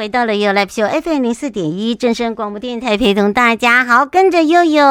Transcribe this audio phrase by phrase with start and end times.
[0.00, 4.82] 回到了 You Live Show FM 零四点一正声广播电台，陪同大家好，跟着悠悠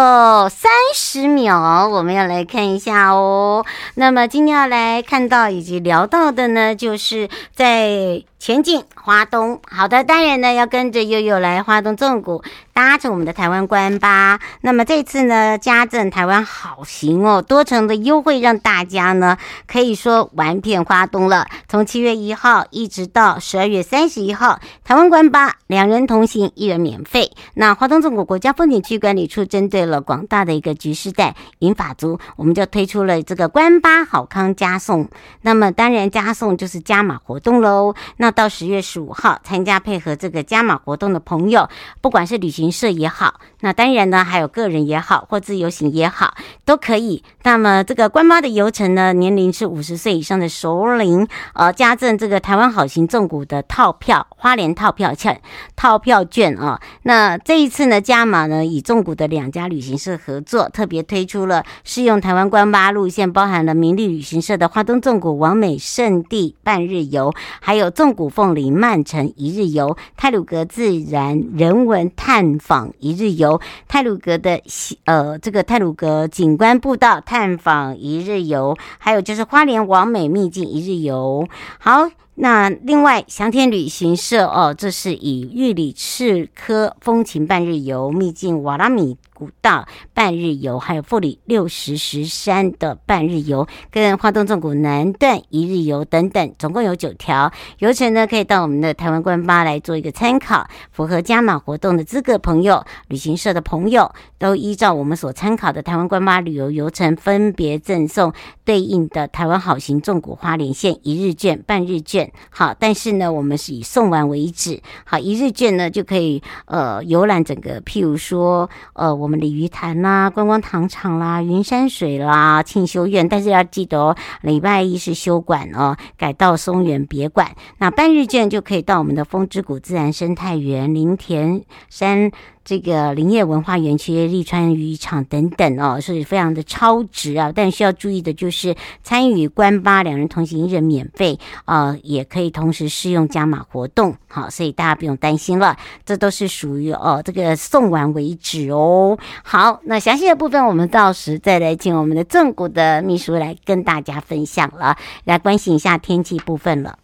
[0.50, 3.66] 三十秒，我们要来看一下哦。
[3.96, 8.22] 那么今天要来看到以及聊到的呢，就是在。
[8.40, 12.42] 前进花东，好的，当然呢要跟着悠悠来花东纵谷
[12.74, 14.40] 搭乘我们的台湾观巴。
[14.62, 19.38] 那么这次呢，家政台湾好行哦，多层的优惠，让大家呢
[19.68, 21.48] 可以说玩遍花东了。
[21.68, 27.34] 从七月一号一直到十二月三十一号，台湾观巴两人同行，一人免费。
[27.56, 35.10] 那花东纵谷国家风景区管理处针对了广大的一个橘世代银发族，我们就推出了这个观巴好康加送。
[35.42, 37.94] 那么当然加送就是加码活动喽。
[38.16, 41.70] 那到十月十五号，参加配合这个加码活动的朋友，
[42.02, 47.24] 不管是旅行社也好，那当然呢，还有个人也好，或自由行也好，都可以。
[47.44, 55.42] 那么这个观巴的游程呢，年龄是五十岁以上的熟龄，呃，加赠这个台湾好行重谷的套票，花莲套票券，
[55.76, 56.80] 套票券啊。
[57.04, 74.62] 那这一次呢，加码呢，以重谷的两家旅行社合作，特别推出了适用台湾关巴路线，包含了明丽旅行社的花东重谷网美圣地半日游，还有纵古凤林曼城一日游，太鲁阁自然人文探访一日游，太鲁阁的
[75.06, 81.48] 呃这个太鲁阁景观步道探访一日游，还有就是花莲王美秘境一日游。
[81.78, 89.16] 好，那另外翔天旅行社哦，这是以玉里赤科风情半日游，秘境瓦拉米。
[89.40, 100.68] 古道半日游，还有富里六十石山的半日游，跟花东纵谷南段一日游等等，总共有九条游程呢，可以到我们的台湾观巴来做一个参考。
[100.92, 108.34] 符合加码活动的资格朋友，旅行社的朋友，都依照我们所参考的台湾观巴旅游游程，分别赠送
[108.66, 112.30] 对应的台湾好行纵谷花莲线一日券、半日券。
[112.50, 114.82] 好，但是呢，我们是以送完为止。
[115.06, 119.29] 好，一日券呢就可以呃游览整个，譬如说呃我。
[119.30, 127.52] 我们鲤鱼潭啦、观光糖厂啦、云山水啦、庆修院，但是要记得哦，礼拜一是休馆哦，改到松园别馆。
[127.78, 132.32] 那半日券就可以到我们的风之谷自然生态园、林田山。
[132.70, 137.52] 这个林业文化园区、利川渔场等等哦，是非常的超值啊！
[137.52, 144.16] 但需要注意的就是，参与关巴两人同行一人免费啊、呃，也可以同时适用加码活动。
[144.28, 145.76] 好，所以大家不用担心了，
[146.06, 149.18] 这都是属于哦这个送完为止哦。
[149.44, 157.00] 好，那详细的部分我们到时再来请我们的正骨的秘书来跟大家分享了，来关心一下天气部分了。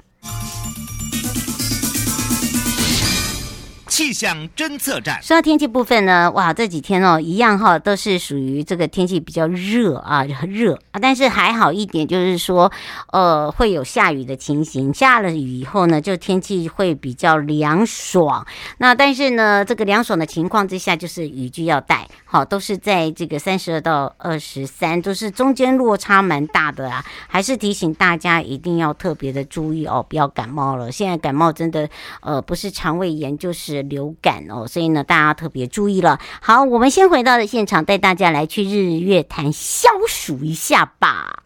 [3.95, 5.23] 气象侦测站。
[5.23, 12.69] 说到天气部分呢，哇，这几天哦，一样哈，都是属于这个天气比较热啊，热啊，但是还好一点，就是说，
[13.13, 14.93] 呃，会有下雨的情形。
[14.93, 18.45] 下了雨以后呢，就天气会比较凉爽。
[18.79, 27.01] 那但是呢，这个凉爽的情况之下，就是雨具要带，好，都是在这个三十二到二十三，都是中间落差蛮大的啊。
[27.29, 30.91] 还是提醒大家一定要特别的注意哦，不要感冒了。
[30.91, 33.84] 现在感冒真的，呃，不是肠胃炎就是。
[33.89, 36.19] 流感哦，所以呢，大家特别注意了。
[36.41, 41.43] 好，我们先回到了现场，带大家来去日月潭消暑一下吧。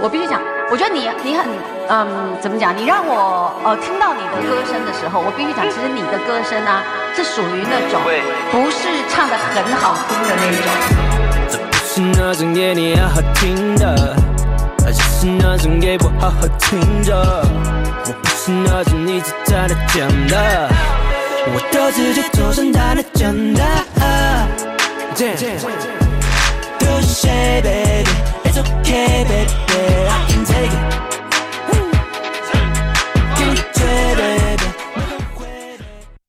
[0.00, 0.40] 我必须讲，
[0.70, 1.44] 我觉得你你很
[1.88, 2.76] 嗯，怎么讲？
[2.76, 6.84] 你让我呃听到你的歌声的时候，我必须讲，其实你的歌声呢、啊，
[7.16, 8.00] 是属于那种
[8.52, 10.70] 不是唱的很好听的那种。
[11.50, 14.14] 这不是那种给你好好听的，
[14.86, 17.77] 而是那种给我好好听着。
[18.48, 20.70] 是那种你只站得讲的，
[21.48, 23.62] 我都直接走上他的讲的。
[26.78, 28.08] Do say baby,
[28.44, 29.52] it's okay baby,
[30.08, 30.78] I can take it.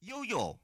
[0.03, 0.57] Yo yo,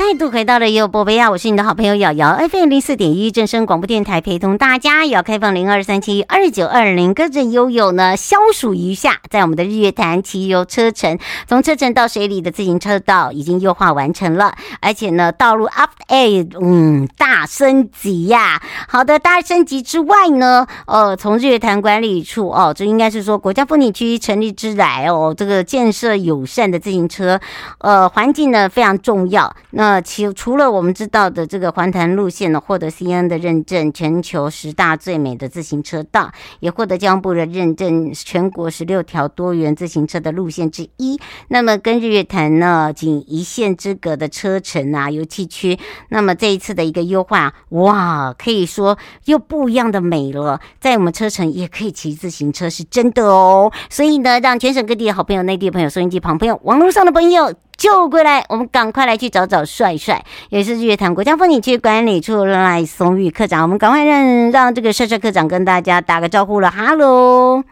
[0.00, 1.30] 再度回到了悠悠宝贝啊！
[1.30, 18.58] 我是你的好朋友瑶瑶，FM 零四点一正声广播电台，陪同大家也要开放零二三七二九二零，跟着悠悠呢消暑一下，在我们的日月潭骑游车程，从车程到水里的自行车道已经优化完成了，而且呢道路 update 嗯大升级呀、
[18.88, 27.38] 好的，大升级之外呢，呃，从日月潭管理处哦，这应该是说国家风景区成立之来哦，这个建设友善的自行车，
[27.80, 29.54] 呃，环境呢非常重要。
[29.72, 41.18] 那其除了我们知道的这个环潭路线呢，获得 CNN 的认证，全球十大最美的自行车道，也获得江部的认证，全国十六条多元自行车的路线之一。
[41.48, 45.78] 那么跟日月潭呢，仅一线之隔的车程啊，游憩区，
[46.10, 50.60] 那么这一次的一个优化，哇，可以说又不一样的美了。
[50.78, 53.72] 在我们车程也可以骑自行车，是真的哦。
[53.88, 57.54] 所以呢，让全省各地的好朋友、内地的朋友、收音机旁朋友、网络上的朋友。
[57.80, 63.62] 就过来，我们赶快来去找找帅帅，也是日月潭国家风景区管理处赖松玉科长。
[63.62, 66.70] 我们赶快让让这个帅帅科长跟大家打个招呼了。
[66.70, 67.62] 哈喽，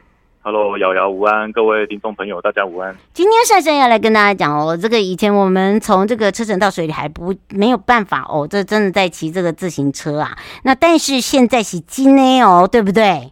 [0.41, 2.97] 哈喽，瑶瑶午安，各位听众朋友，大家午安。
[3.13, 10.39] 今天帅帅要来跟大家讲哦，这个以前我们从这个车程到水里还不没有办法哦，这真的在骑这个自行车啊。
[10.63, 13.31] 那但是现在是今天哦，对不对？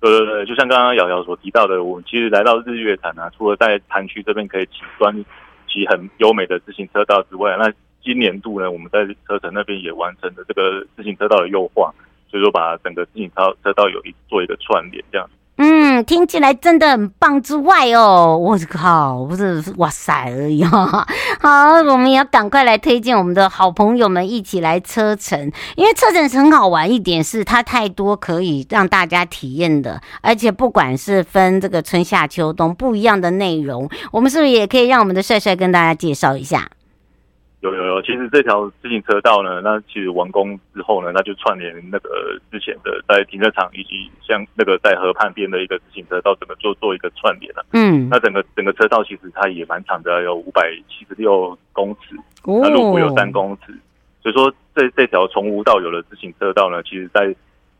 [0.00, 5.12] 对对对，就像刚刚瑶瑶所提到的，我们其实来到日月潭啊，除了在潭区这边可以骑专。
[5.76, 7.70] 骑很优美的自行车道之外，那
[8.02, 11.92] 今年度呢，我们在车城那边也完成了这个自行车道的优化，
[12.30, 15.28] 所以说把整个自行车车道有一做一个串联，这样。
[16.04, 21.06] 听起来真的很棒之外哦，我靠，不是哇塞而已哈、哦。
[21.40, 36.68] 好，我们也要赶快来推荐我们的好朋友们一起来车程，因为车程很好玩一点是它太多可以让大家体验的，而且不管是分这个春夏秋冬不一样的内容，我们是不是也可以让我们的帅帅跟大家介绍一下？
[37.60, 47.64] 有有有，其实这条自行车道呢，那其实完工之后呢，那就串联那个之前的在停车场以及像那个在河畔边的一个自行车道，整个做做一个串联了。
[47.72, 52.14] 嗯，那整个整个车道其实它也蛮长的，有五百七十六公尺，
[52.44, 53.72] 那路幅有三公尺，
[54.22, 57.34] 所以说这这条从无到有的自行车道呢，其实在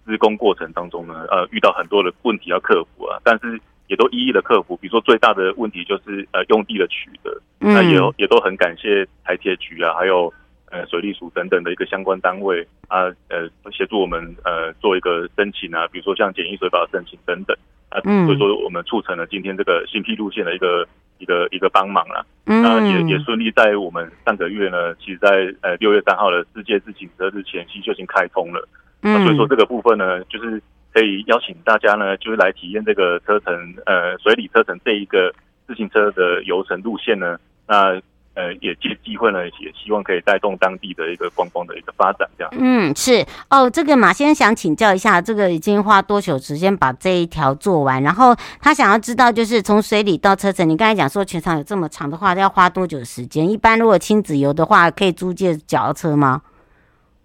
[0.06, 3.60] 施工过程当中呢，呃，遇到很多的问题要克服啊，但是。
[3.88, 7.30] 也都一一的克服，比如说最大的问题就是呃用地的取得，
[7.60, 10.32] 嗯、那也也都很感谢台铁局啊，还有
[10.70, 17.56] 呃水利署等等的一个相关单位啊，呃协助我们呃做一个申请啊，比如说像简易水保申请等等。
[17.88, 20.84] 啊，所以说我们促成了今天这个新辟路线的一个
[21.18, 28.68] 一个一个帮忙啊，那也也顺利在我们上个月呢，其实在呃六月三号的世界自行车日前夕就已经开通了，
[29.00, 30.60] 那所以说这个部分呢就是。
[30.96, 33.52] 可以邀请大家呢，就是来体验这个车程，
[33.84, 35.30] 呃，水里车程这一个
[35.66, 37.36] 自行车的游程路线呢。
[37.68, 38.00] 那
[38.32, 42.50] 呃，也借机会呢，也希望可以带动当地的一个观光的一个发展，这样。
[42.58, 43.68] 嗯，是哦。
[43.68, 48.02] 这个马先生想请教一下，这个已经花多久时间把这一条做完？
[48.02, 53.50] 然后他想要知道，就是从水里到车程，你刚才讲说全长有这么长的话，要花多久时间？
[53.50, 56.40] 一般如果亲子游的话，可以租借脚踏车吗？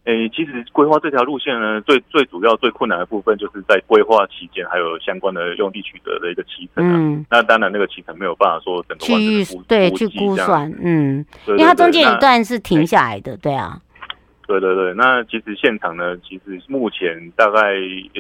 [0.06, 6.96] 诶、欸，其实规划这条路线呢，最最主要、最困难的部分，就是在规划期间，还有相关的用地取得的一个期程啊。
[6.98, 13.80] 嗯，那当然，那个期程没有办法说整个完整的对去估算，嗯，对对对，因为它中间有一段是停下来的，对啊。
[14.48, 17.76] 对对对，那其实现场呢，其实目前大概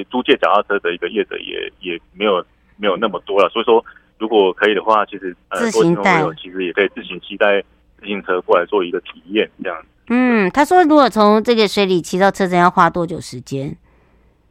[0.09, 2.45] 租借脚踏车的一个业者也也没有
[2.77, 3.83] 没有那么多了，所以说
[4.19, 7.59] 如果可以的话，其实呃，自行带其实也可以自行携带
[7.99, 9.77] 自行车过来做一个体验，这样。
[10.13, 13.73] 嗯，他说如果从这个水里骑到车站要花多久时间？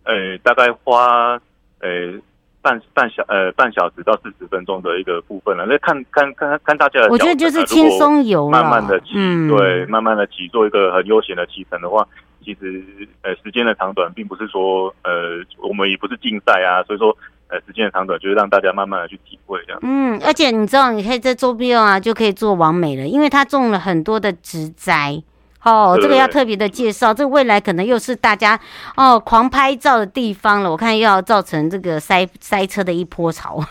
[0.04, 1.38] 呃，大概花
[1.80, 2.18] 呃
[2.62, 5.66] 半半小呃半小时到四十分钟的一个部分了。
[5.66, 12.08] 那看看看看大家的，我觉得就是轻松游，慢慢的骑，嗯、对，慢慢的骑，做一个很悠闲的骑乘的话，
[12.42, 12.82] 其实
[13.20, 17.14] 呃时间的长短并不是说呃我们也不是竞赛啊，所以说
[17.48, 19.80] 呃时间的长短就是让大家慢慢的去体会这样。
[19.82, 25.22] 嗯，而且你知道，你可以在周边啊就可以做完美了，因为他种了很多的植栽。
[25.62, 28.58] 哦，这个要特别的介绍，这个未来可能又是大家
[28.96, 30.70] 哦狂拍照的地方了。
[30.70, 33.62] 我看又要造成这个塞塞车的一波潮。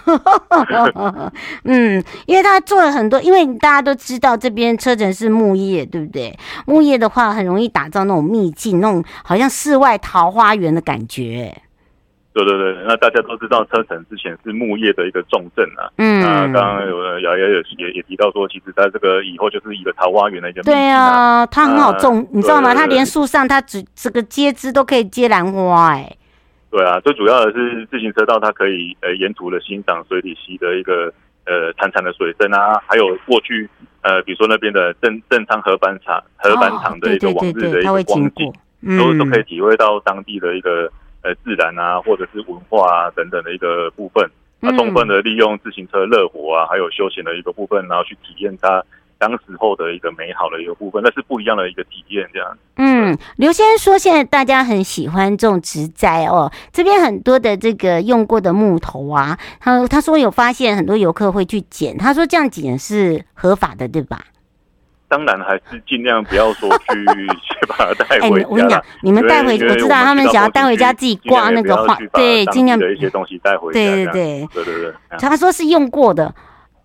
[1.65, 6.37] 嗯，因为他做了很多，因为大家都知道这边车程是木业，对不对？
[6.65, 11.55] 木业的话很容易打造那种秘境，那种好像世外桃花源的感觉。
[12.43, 15.89] 对对对，那大家都知道车城之前是木业的一个重镇啊。
[15.97, 20.63] 嗯，那刚刚有瑶瑶也也也提到说，其实在这个以后就是一个桃花源的一个、啊。
[20.63, 22.73] 对啊，它很好种，啊、你知道吗？
[22.73, 26.17] 它连树上它只这个接枝都可以接兰花哎、欸。
[26.71, 31.11] 对啊，最主要的是自行车道，它可以呃沿途的欣赏水里溪的一个
[31.45, 33.67] 呃潺潺的水声啊，还有过去
[34.01, 38.53] 呃比如说那边的正正昌河板厂河板厂的一个往日的一个光景，
[38.83, 40.91] 嗯、都都可以体会到当地的一个
[41.21, 44.29] 呃自然啊，或者是文化啊等等的一个部分。
[44.61, 48.83] 那充分的利用自行车热火啊，还有休闲的一个部分，然后去体验它
[49.17, 52.29] 当时候的一个美好的一个部分，那是不一样的一个体验。
[52.33, 64.19] 这样，嗯，刘先生说，现在大家很喜欢种植栽哦，这边很多的这个用过的木头啊，他他说有发现很多游客会去捡，他说这样捡是合法的，对吧？
[65.09, 68.47] 当然还是尽量不要说去去把它带回家。
[68.47, 73.79] 我跟你讲，你们带回，我知道他们想要带回家自己挂那个画，对，尽量的一些东西带回家。
[73.79, 74.93] 对对对对对对。
[75.19, 76.33] 他说是用过的，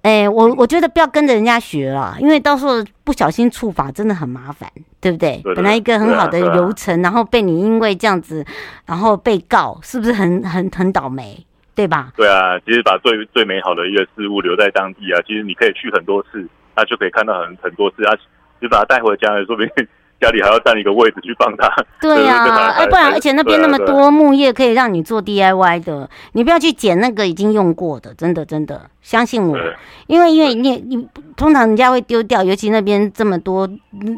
[0.02, 4.68] 哎，我我觉得不要跟着人家学了，因为到时候不小心触法真的很麻烦，
[5.00, 5.42] 对不对？
[5.54, 8.44] 本来一个很好的流程，然后被你因为这样子，
[8.86, 11.46] 然后被告，是不是很很很倒霉？
[11.76, 12.12] 对吧？
[12.16, 16.48] 对啊，其实把最最美好的一个事物留在当地啊，其实你可以去很多次。
[16.74, 18.14] 他就可以看到很很多次，他
[18.60, 19.70] 就把他带回家了，说不定
[20.20, 21.68] 家里还要占一个位置去放他。
[22.00, 29.58] 对呀、啊，哎，不然而且那边那么多木叶可以让你做 DIY 的，你不要去捡那个已经用过的，真的真的，相信我，
[30.06, 33.68] 因为因为你你通常人家会丢掉，尤其那边这么多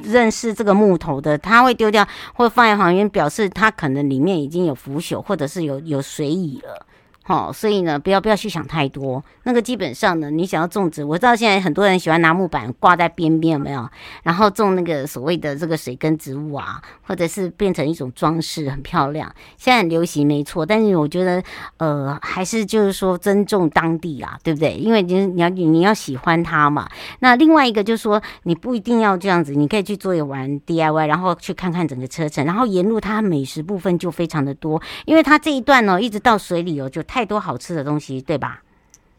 [0.05, 6.87] 认识这个木头的，他会丢掉或放在旁边，表示他可能里面已经有腐朽或者是有有水蚁了。
[7.29, 9.23] 哦，所以呢，不要不要去想太多。
[9.43, 13.89] 那个基本上呢，你想要种植，我知道现在很多人喜欢拿木板挂在边边，有没有？
[14.23, 19.35] 然后种那个所谓的这个水根植物啊，或者是变成一种装饰，很漂亮。
[19.57, 20.65] 现在很流行，没错。
[20.65, 21.43] 但是我觉得，
[21.79, 24.75] 呃，还是就是说尊重当地啦，对不对？
[24.75, 26.89] 因为你你要你要喜欢它嘛。
[27.19, 37.03] 那另外一个就是说，你不一定要这样子，你可以去做一玩 DIY，然后去看看整个车程，然后沿路它美食部分就非常的多，因为它这一段呢，一直到水里哦，就。
[37.16, 38.61] 太多好吃的东西，对吧？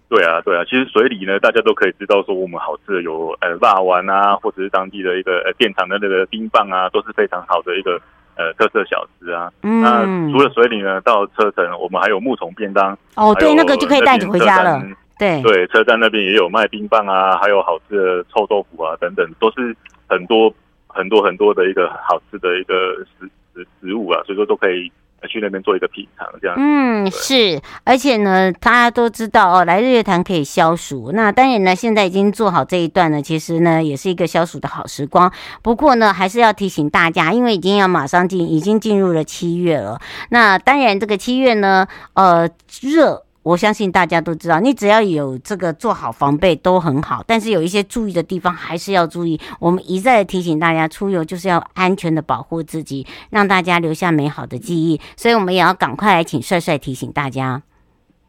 [0.10, 0.64] 对啊，对啊。
[0.64, 8.00] 其实水里呢，大家都可以知道说，我们好吃的有呃辣丸啊，或者是当地的一个呃店厂的那个冰棒啊，都是非常好的一个
[8.38, 9.52] 呃特色小吃啊。
[9.64, 9.82] 嗯。
[9.82, 12.98] 那除了水里呢，到车城我们还有木桶便当。
[13.16, 14.82] 哦，对，那个就可以带你回家了。
[15.20, 19.76] 对对，车站那边也有卖冰棒啊，还有好吃的臭豆腐啊等等，都是
[20.08, 20.54] 很多
[20.88, 24.90] 很多很多的一个好吃的一个食食食物啊，所以说都可以。
[25.30, 26.56] 去那边做一个品尝，这样。
[26.60, 31.12] 嗯，是，而且呢，大家都知道哦，来日月潭可以消暑。
[31.14, 35.32] 那当然呢，现在已经做好这一段呢，其实呢，也是一个消暑的好时光。
[35.62, 40.00] 不过呢，还是要提醒大家，因为已经要马上进，已经进入了七月了。
[40.30, 42.50] 那当然，这个七月呢，呃，
[42.82, 43.24] 热。
[43.48, 49.40] 我相信大家都知道，你只要有这个做好防备都很好，但是有一些注意的地方还是要注意。
[49.60, 55.00] 我们一再提醒大家，出游就是要安全的保护自己，让大家留下美好的记忆。
[55.16, 57.62] 所以我们也要赶快来请帅帅提醒大家。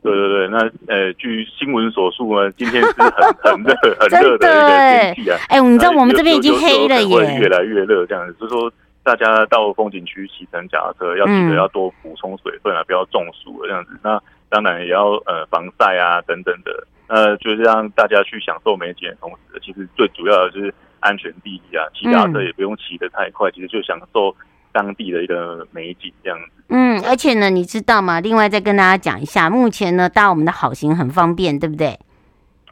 [0.01, 3.11] 对对对，那呃，据新闻所述呢，今天是很
[3.43, 5.37] 很热很热的一个天气啊。
[5.49, 8.73] 哎，你知道我们这边已经黑了耶，会越来越热这样子，就是说
[9.03, 13.99] 大家到风景区骑乘脚踏车要记得要多补充水分啊，嗯、不要中暑了这样子。
[14.03, 24.35] 那当然也要呃防晒啊等等的，呃，就是让大家去享受美景的同时，其实最主要的就是安全第一啊，骑脚踏车也不用骑得太快，嗯、其实就享受
[24.73, 26.65] 当地的一个美景这样子。
[26.69, 28.21] 嗯，而且呢，你知道吗？
[28.21, 31.99] 另外再跟大家讲一下，目前呢搭我们的好行很方便，对不对？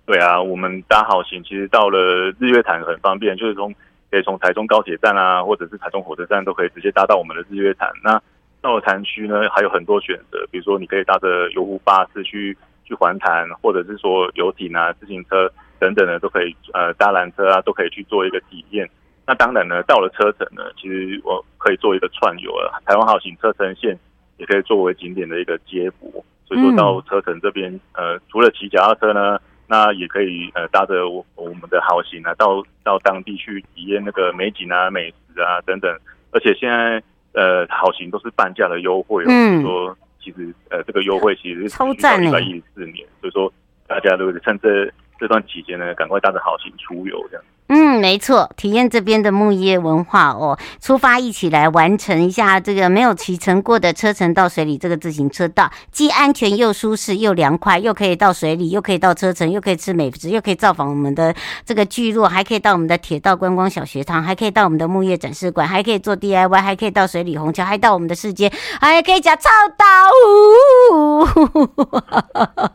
[0.05, 1.99] 对啊，我们搭好行其实到了
[2.39, 3.75] 日月潭很方便，就是从
[4.11, 7.91] 可以从台中高铁站啊，或者是台中火车站都可以直接搭到我们的日月潭。
[8.05, 8.21] 那
[8.67, 18.91] 到了潭区呢，还有很多选择，比如说你可以搭着游湖巴士去去环潭，或者是说游艇啊、自行车等等的都可以，呃，搭缆车啊都可以去做一个体验。
[19.25, 23.97] 那当然呢，到了车城呢，其实我可以做一个串游啊，台湾好行车城线
[24.37, 26.11] 也可以作为景点的一个接驳。
[26.45, 35.97] 所以说到车城这边，呃，除了骑脚踏车呢，那也可以呃搭着我我们的好行啊，到到当地去体验那个美景啊、美食啊等等。
[36.33, 37.01] 而且现在。
[37.37, 39.29] 呃，好行都是半价的优惠哦。
[39.29, 43.53] 嗯，说其实呃，这个优惠其实是超赞一百一十四年，所以说
[43.87, 44.91] 大家都趁这
[45.21, 47.45] 这段期间呢，赶快搭着好行出游这样。
[47.69, 69.85] 嗯，没错，体验这边的木叶文化哦，出发一起来完成一下这个没有骑乘过的车城到水里这个自行车道，既安全又舒适又凉快，又可以到水里，又可以到车城，又可以吃美食，又可以造访我们的这个聚落，还可以到我们的铁道观光小学堂，还可以到我们的木叶展示馆，还可以做 DIY，还可以到水里虹桥，还到我们的世界，还可以讲超岛，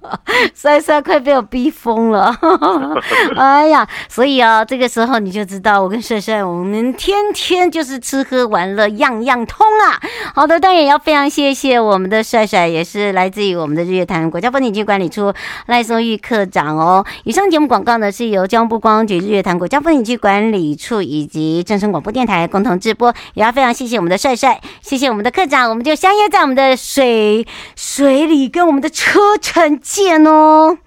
[0.53, 2.35] 帅帅快被我逼疯了，
[3.37, 4.80] 哎呀，所以啊，这个。
[4.81, 10.01] 这个时候你就知道，我跟帅帅我们天天就是吃喝玩乐样样通啊。
[10.33, 15.31] 好的，当然也要非常谢谢我们的帅帅，也是来自于我们的日月潭国家风景区管理处
[15.67, 17.05] 赖松玉课长哦。
[17.25, 27.45] 以上节目广告呢是由交通部观光局日月潭国家风景区管理处以及正声广播电台共同直播，也要非常谢谢我们的帅帅，谢谢我们的课长，我们就相约在我们的水
[27.75, 30.79] 水里跟我们的车城见哦。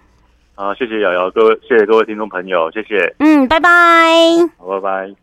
[0.57, 3.13] 好，谢谢瑶瑶，各位，谢谢各位听众朋友，谢谢。
[3.19, 3.69] 嗯，拜拜。
[4.57, 5.15] 好，拜拜。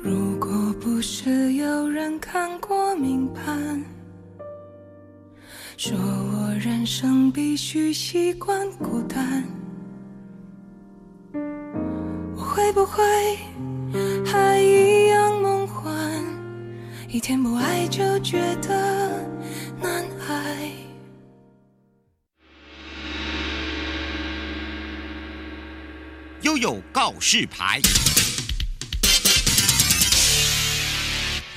[0.00, 0.48] 如果
[0.80, 3.97] 不是有人看过明盘。
[5.80, 9.44] 说我人生必须习惯孤单，
[12.34, 13.00] 我会不会
[14.26, 15.94] 还一样梦幻？
[17.06, 19.24] 一天不爱就觉得
[19.80, 20.68] 难挨。
[26.42, 27.80] 悠悠告示牌，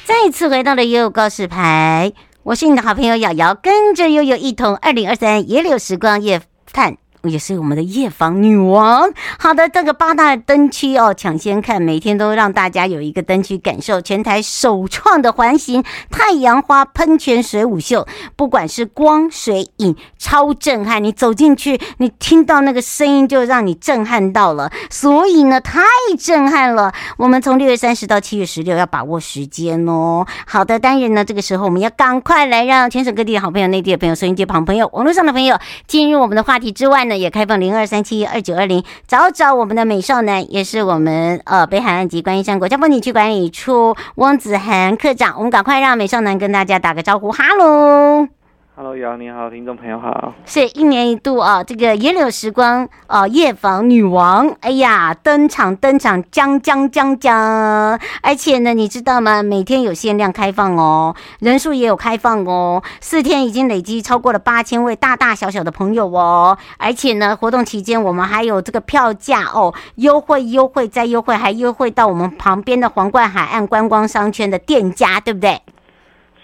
[0.05, 2.13] 再次回到了悠悠告示牌。
[2.43, 6.41] 我是你的好朋友瑶瑶，跟着悠悠一同，二零二三野柳时光夜
[6.73, 6.97] 探。
[7.23, 9.09] 也是我们的夜访女王。
[9.37, 14.01] 好的，这个八大灯区哦，抢先看，每天都让大家有一个灯区感受。
[14.01, 21.03] 全台首创的环形太阳花喷泉水舞秀，不管是光、水、影，超震撼。
[21.03, 24.71] 你走进去，你听到那个声音，就让你震撼到了。
[24.89, 25.81] 所以呢，太
[26.17, 26.91] 震撼了。
[27.17, 30.25] 我们从六月三十到七月十六，要把握时间哦。
[30.47, 37.05] 好的，当然呢，这个时候我们要赶快来让全省各地的好朋友、内地的朋友、收音机旁朋友、网络上的朋友进入我们的话题之外。
[37.17, 48.40] 也开放零二三七二九二零，找找我们的美少男，也是我们呃北海岸及观音山国家风景区管理处汪子涵科长，我们赶快让美少男跟大家打个招呼，哈喽。
[48.83, 50.33] Hello，你好，听众朋友好。
[50.43, 57.99] 是一年一度啊，这个野柳时光啊，夜访女王，哎呀，登场登场，将将将将！
[58.23, 59.43] 而且呢，你知道吗？
[59.43, 66.57] 每天有限量开放哦，人数也有开放哦，四天已经累积超过了八千位大大小小的朋友哦。
[66.79, 75.61] 而且呢，活动期间我们还有这个票价哦，优惠优惠再优惠，还优惠到我们旁边的皇冠海岸观光商圈的店家，对不对？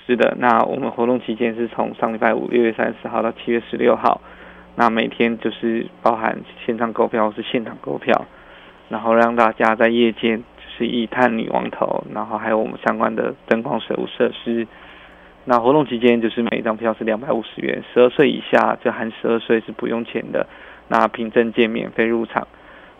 [0.07, 4.21] 是的，那我们活动期间是从上礼拜五六月三十号到七月十六号，
[4.77, 8.25] 那每天就是包含线上购票是现场购票，
[8.87, 14.65] 然后让大家在夜间就是一探女王头，然后还有我们相关的灯光水舞设施。
[15.43, 20.47] 那活动期间就是每一张票是两百五十元，十二岁以下就含十二岁是不用钱的，
[20.87, 22.47] 那凭证件免费入场。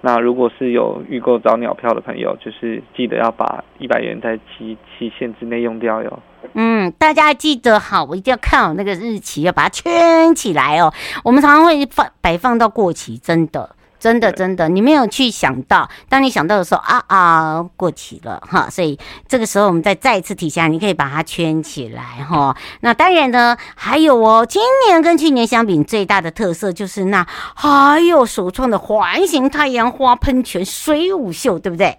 [0.02, 6.20] 那如果是有预购早鸟票的朋友，就是记得要把一百元在期期限之内用掉哟。
[6.54, 10.94] 嗯，大家记得好，我一定要看好那个日期，要把它圈起来哦。
[11.24, 13.76] 我们常常会放摆放到过期，真的。
[14.00, 18.98] 真的，真的，你没有去想到，当你想到的时候啊啊，过期了哈，所以
[19.28, 22.56] 这个时候我们再再一次提醒，你可以把它圈起来哈。
[22.82, 31.98] 那当然呢，还有哦，今年跟去年相比，最大的特色就是那还有首创的环形太阳花喷泉水舞秀，对不对？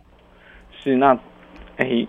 [0.81, 1.19] 是那，
[1.79, 2.07] 哎，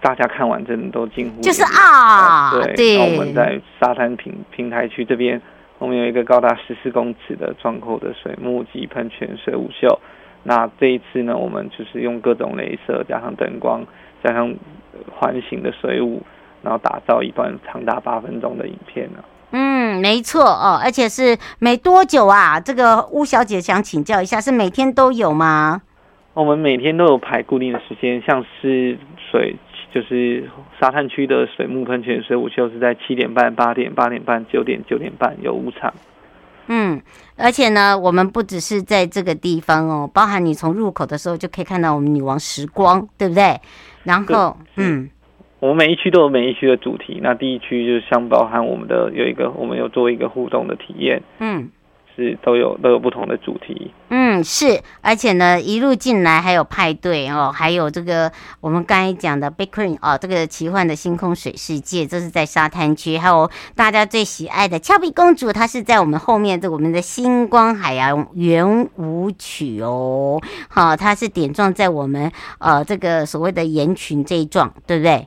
[0.00, 5.40] 大家看完真的都惊呼，就是啊，对，对，那我们在沙滩平平台区这边。
[5.78, 9.98] 我们有一个高达十四公尺的壮阔的水幕及喷泉水舞秀，
[10.42, 13.82] 那这一次呢，我们就是用各种镭射加上灯光，
[14.22, 14.54] 加上
[15.10, 16.22] 环形的水舞，
[16.60, 19.24] 然后打造一段长达八分钟的影片呢。
[19.52, 22.60] 嗯，没错哦，而且是没多久啊？
[22.60, 25.80] 这个巫小姐想请教一下，是每天都有吗？
[26.34, 28.98] 我们每天都有排固定的时间，像是
[29.30, 29.56] 水。
[29.92, 30.48] 就是
[30.78, 35.92] 沙滩区的水幕喷泉水舞秀是在七点半、八点、八点半、九点、九点半有五场。
[36.68, 37.00] 嗯，
[37.36, 43.60] 而且呢，我们不只是在这个地方哦，包含你从入口的时候就可以看到我们女王时光，对不对？
[44.04, 45.10] 然后，嗯，
[45.58, 47.18] 我们每一区都有每一区的主题。
[47.20, 51.20] 那第一区就是像包含我们的有一个，我们有做一个互动的体验。
[51.40, 51.68] 嗯。
[52.20, 58.30] 是都有都有不同的主题，嗯，是，而且呢，一路进来还有派对哦，还有这个
[58.60, 75.26] 我们刚才讲的 Big Queen 哦，这个奇幻的星空水世界，这是在沙滩区，还有大家最喜爱的俏皮公主，她是在我们后面这我们的星光海洋圆舞曲哦，好，它是点状在我们呃这个所谓的岩群这一状，对不对？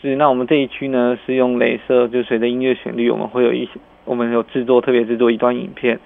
[0.00, 3.72] 是，那我们这一区呢是用镭射，就随着音乐旋律，我们会有一些，
[4.04, 5.98] 我们有制作特别制作一段影片。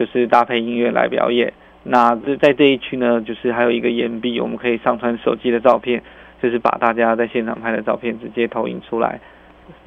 [0.00, 1.52] 就是搭配音乐来表演。
[1.82, 6.02] 那这在这一区呢，就是还有一个岩壁，我们可以上传手机的照片，
[6.42, 9.20] 就是把大家在现场拍的照片直接投影出来，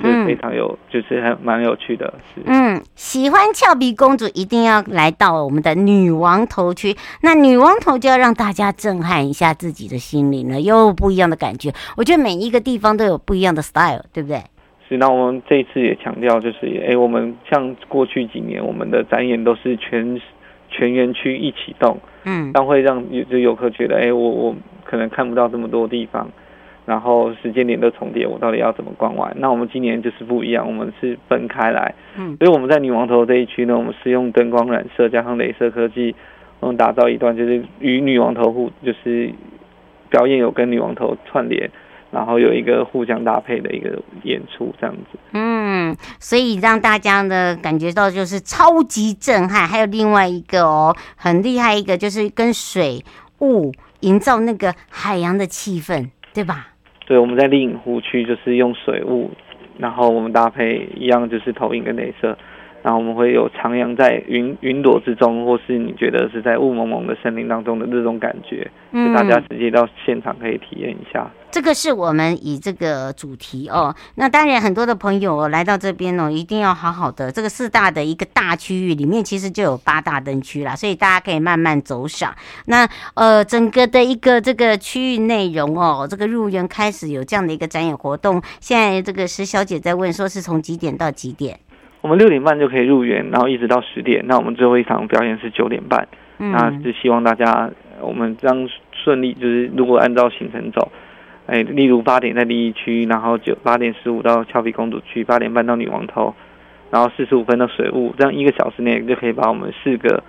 [0.02, 2.14] 就是非常有，嗯、就是还蛮有趣的。
[2.46, 11.72] 嗯，喜欢俏皮公主一定要来到我们的女王头区，那女王头就要让大家震撼一下自己的心灵了，又不一样的感觉。
[11.98, 14.42] 我觉得每一个地方都有不一样的 style，对不对？
[14.88, 20.20] 是，那我们这一次也强调，就是哎，我们像过去几年，我们的展演都是全。
[20.76, 26.28] 全园区一启动，嗯，但会让有就游客觉得，哎、欸，我我可能看不到这么多地方，
[26.88, 29.32] 然后时间点都重叠，我到底要怎么逛完？
[29.38, 36.16] 那我们今年就是不一样，我们是分开来，嗯，所以我们在女王头这一区呢，我们是用灯光染色加上镭射科技，
[36.60, 39.30] 我们打造一段就是与女王头互就是
[40.10, 41.70] 表演有跟女王头串联。
[42.14, 45.18] 然后有一个互相搭配的一个演出，这样子。
[45.32, 49.68] 嗯，所以让大家呢感觉到就是超级震撼。
[49.68, 53.04] 还有另外一个哦，很厉害一个，就是跟水
[53.40, 56.68] 雾营造那个海洋的气氛，对吧？
[57.06, 59.32] 对，我们在丽影湖区就是用水雾，
[59.78, 62.38] 然后我们搭配一样就是投影跟镭射。
[62.84, 71.32] 然后我们会有徜徉在云云朵之中，或是你觉得是在雾蒙蒙的森林当中的那种感觉，嗯，大家直接到现场可以体验一下。
[71.50, 77.32] 这个是我们以这个主题哦，那当然很多的朋友来到这边哦，一定要好好的。
[77.32, 82.34] 这个四大的一个大区域里面，其实就有八大灯区啦，所以大家可以慢慢走赏。
[82.66, 88.42] 那呃，整个的一个这个区域内容哦，这个入园开始有这样的一个展演活动。
[88.60, 91.60] 现在这个石小姐在问，说是从几点到几点？
[92.04, 94.26] 我们六点半就可以入园，然后一直到十点。
[94.28, 96.06] 那我们最后一场表演是九点半。
[96.38, 100.92] 嗯，那就希望大家我们这样顺利，就是如果按照行程走，
[101.48, 106.36] 哎，例如八点在第一区，然后九八点十五到俏皮公主区，八点半到女王头，
[106.92, 110.22] 然后四十五分到水雾，这样一个小时内就可以把我们四个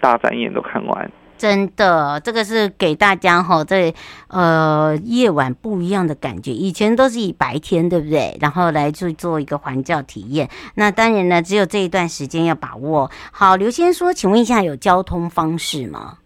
[0.00, 1.10] 大展演都看完。
[1.38, 3.94] 真的，这个是给大家哈，在
[4.26, 6.50] 呃夜晚不一样的感觉。
[6.50, 8.36] 以前都是以白天，对不对？
[8.40, 10.48] 然后来去做一个环教体验。
[10.74, 13.54] 那当然呢，只有这一段时间要把握好。
[13.54, 16.18] 刘先说，请问一下，有交通方式吗？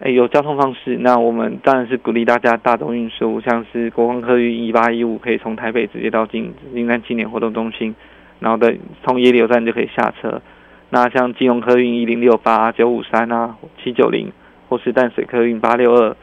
[0.00, 0.96] 哎，有交通方式。
[0.98, 7.94] 那我们当然是鼓励大家大众运输，像是国光客运一八一五，可以从台北直接到金金山青年活动中心，
[8.40, 8.74] 然后的
[9.04, 10.40] 从野柳站就可以下车。
[10.88, 14.32] 那像金融客运一零六八九五三啊七九零。
[14.74, 16.16] 或是淡水客运八六二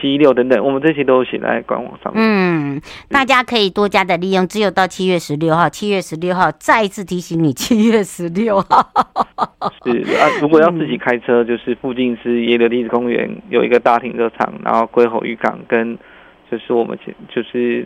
[0.00, 2.22] 七一六等等，我们这些都写在官网上面。
[2.24, 4.46] 嗯，大家可以多加的利用。
[4.46, 8.88] 只有到七月十六号，七月十六号再一次提醒你，七月十六号。
[9.84, 9.90] 是
[10.20, 15.98] 啊，如果要自己开车，就是附近是野柳地质公园有一个大停车场，然后龟吼渔港跟
[16.48, 16.96] 就是我们
[17.34, 17.84] 就是。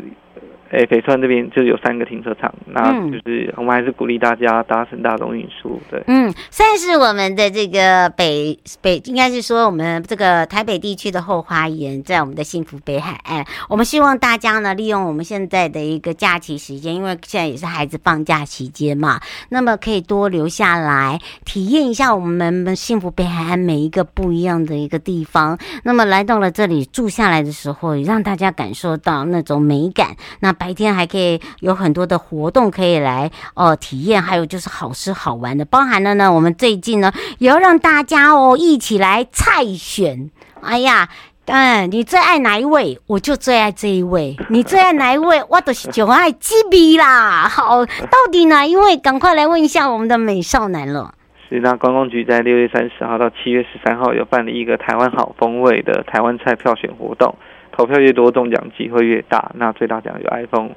[0.70, 5.80] 哎，北川这边就有三个停车场，那就是我们还是鼓励大家搭乘大众运输。
[5.90, 13.44] 对，嗯，算是我们的这个北北，应该是说我们这个台北地区的后花园，在我们的幸福北海岸。
[13.68, 25.58] 我们希望大家呢，利用我们现在的一个假期时间，因为现在也是孩子放假期间嘛，那么可以多留下来体验一下我们幸福北海岸每一个不一样的一个地方。
[25.82, 30.14] 那么来到了这里住下来的时候，让大家感受到那种美感。
[30.38, 40.28] 那白天还可以有很多的活动可以来哦体验，还有就是好吃好玩的，包含了呢，我们最近呢也要让大家哦一起来菜选。
[40.60, 41.08] 哎呀，
[41.46, 43.00] 嗯，你最爱哪一位？
[43.06, 44.36] 我就最爱这一位。
[44.50, 45.42] 你最爱哪一位？
[45.48, 47.48] 我都是就爱吉比啦。
[47.48, 48.98] 好，到底哪一位？
[48.98, 51.14] 赶快来问一下我们的美少男了。
[51.48, 57.34] 是，那观光局在六月三十号到七月十三号有办理一个台湾好风味的台湾菜票选活动。
[57.80, 59.52] 投票越多，中奖机会越大。
[59.54, 60.68] 那最大奖有 iPhone，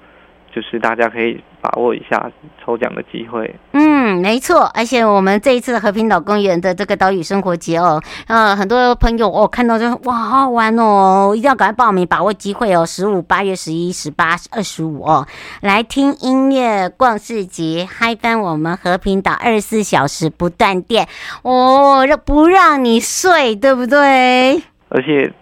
[0.56, 2.32] 就是大家可以把握一下
[2.64, 3.54] 抽奖的机会。
[3.74, 4.72] 嗯，没错。
[4.74, 12.86] 而且我们这一次的和平岛公园的这个岛屿生活节哦，呃，很多朋友哦看到就哇，好好玩哦，一定要赶快报名，把握机会哦。
[12.86, 15.28] 十五、八月十一、十八、二十五哦，
[15.60, 21.06] 来听音乐、逛市集，嗨翻我们和平岛二十四小时不断电
[21.42, 24.64] 哦，让不让你睡，对不对？
[24.88, 25.34] 而且。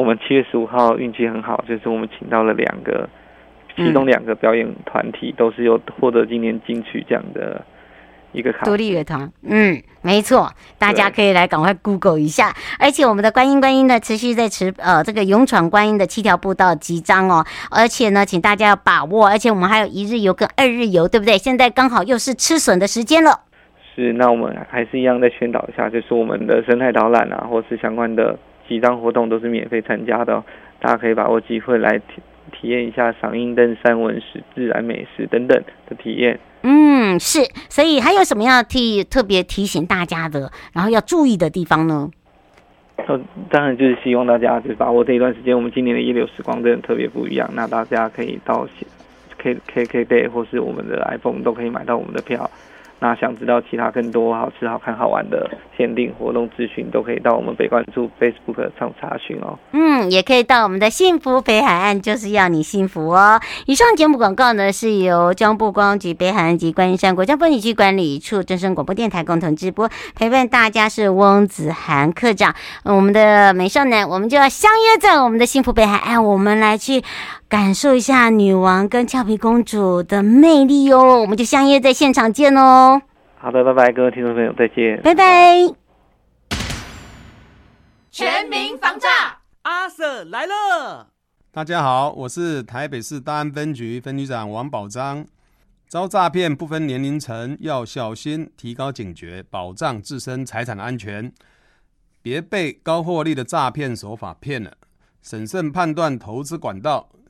[0.00, 3.06] 我们七月十五号运气很好，就是我们请到了两个，
[3.76, 7.62] 其中两个表演团体都是有获得今年金曲奖的
[8.32, 9.30] 一个卡独立乐团。
[9.42, 12.54] 嗯，没错，大家可以来赶快 Google 一下。
[12.78, 17.44] 而且我们的观音观音呢，持续在持呃这个勇闯观音的七条步道集章哦。
[17.70, 21.36] 而且呢，请大家要把握，而且我们还有一日游跟二日游，对不对？
[21.36, 23.40] 现在刚好又是吃笋的时间了。
[23.94, 28.38] 是，那我们还是一样再宣导一下，就是我们的生态导览啊，或是相关的。
[28.70, 30.42] 几张活动都是免费参加的，
[30.80, 36.38] 大家可以把握机会来体体验一下赏樱登山文史、自然美食等等的体验。
[36.62, 42.08] 嗯，是，所以还有什么要替特别提醒大家的，然后要注意的地方呢？
[43.08, 47.50] 呃，当然就是希望大家就是把握这一段时间，我们今年的一流时光真的特别不一样。
[47.54, 48.68] 那大家可以到
[49.38, 52.48] K K K Day 或是我们的 iPhone 都可以买到我们的票。
[53.00, 59.58] 那想知道其他更多好吃、好看、好玩的限定活动资讯，都可以到我们北关注 Facebook 上查询哦。
[59.72, 63.40] 嗯，也可以到我们的幸福北海岸，就是要你幸福哦。
[63.66, 69.88] 以上节目广告呢，是由江部光局北海岸及观音山国家风景区管理处正声广播电台共同直播。
[70.14, 77.02] 陪伴大家是翁子涵科长，我们的美少男，我们就要相约在我们的幸福北海岸，我们来去。
[77.50, 81.20] 感受一下女王跟俏皮公主的魅力哦！
[81.22, 83.02] 我们就相约在现场见哦。
[83.38, 85.56] 好的，拜拜，各位听众朋友，再见，拜拜。
[88.12, 89.08] 全民防诈，
[89.62, 91.08] 阿 Sir 来了。
[91.50, 95.26] 大家好，我是台北市大安分局分局长王宝章。
[95.88, 101.32] 遭诈骗不分年龄层，要小心，提高警觉，保障自身财产安全，
[102.22, 104.74] 别被高获利的诈骗手法骗了。
[105.20, 107.08] 审慎判断投资管道。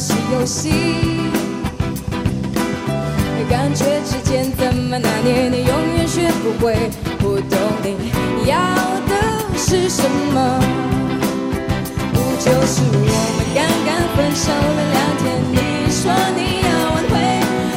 [0.00, 0.70] 是游戏
[3.36, 6.74] 没感觉指尖怎么拿捏你永远学不会
[7.18, 7.98] 不懂你
[8.48, 8.56] 要
[9.06, 9.12] 的
[9.58, 10.58] 是什么？
[12.14, 15.54] 不就是我们刚刚分手了两天你
[15.92, 16.00] 说
[16.34, 17.12] 你要挽回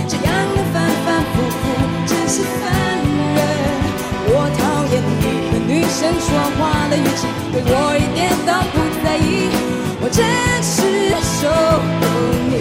[0.08, 1.62] 这样的反反复复
[2.08, 2.64] 真是烦
[3.36, 3.38] 人
[4.30, 4.62] 我讨
[4.94, 6.26] 厌你和女生说
[6.58, 9.73] 话的语气对我一点都不在意。
[10.16, 10.24] 真
[10.62, 12.06] 实守护
[12.48, 12.54] 你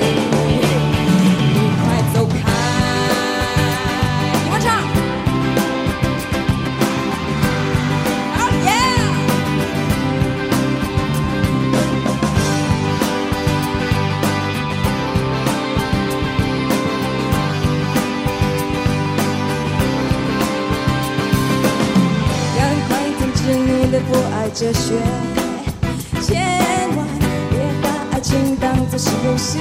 [1.52, 1.84] 你快
[2.14, 2.32] 走开
[4.48, 4.66] 你唱
[8.32, 8.70] 好耶
[22.56, 22.90] 赶快
[23.34, 25.41] 止你的不爱哲学
[28.32, 29.58] 情当作是游戏。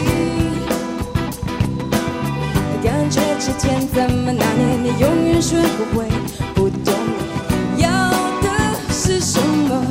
[2.81, 6.07] 感觉之间怎么拿捏，你永远学不会。
[6.55, 6.93] 不懂
[7.75, 7.89] 你要
[8.41, 8.47] 的
[8.89, 9.83] 是什么？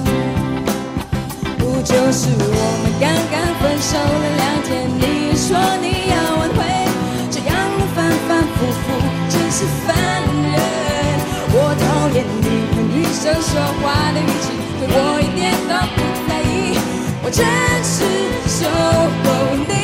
[1.59, 5.47] 不就是我们刚刚分手了两天，你说
[5.83, 6.59] 你要挽回，
[7.31, 8.85] 这样的反反复复
[9.29, 9.89] 真是烦
[10.25, 10.57] 人。
[11.53, 14.49] 我讨厌你和女生说话的语气，
[14.81, 16.20] 对我一点都不。
[17.23, 17.45] 我真
[17.85, 18.05] 实
[18.47, 19.80] 守候你。